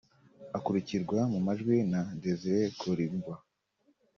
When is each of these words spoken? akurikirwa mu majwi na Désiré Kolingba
akurikirwa 0.57 1.17
mu 1.31 1.39
majwi 1.45 1.75
na 1.91 2.01
Désiré 2.21 2.63
Kolingba 2.79 3.35